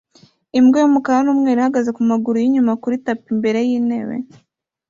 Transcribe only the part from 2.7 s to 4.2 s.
kuri tapi imbere y'intebe